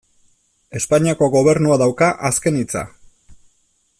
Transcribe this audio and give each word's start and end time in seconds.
Espainiako 0.79 1.27
Gobernuak 1.35 1.79
dauka 1.83 2.09
azken 2.31 2.59
hitza. 2.63 2.87